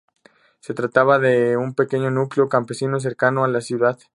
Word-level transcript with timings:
Se 0.61 0.73
trataba 0.73 1.19
de 1.19 1.57
un 1.57 1.75
pequeño 1.75 2.09
núcleo 2.09 2.49
campesino 2.49 2.99
cercano 2.99 3.43
a 3.43 3.47
la 3.47 3.61
ciudad. 3.61 3.99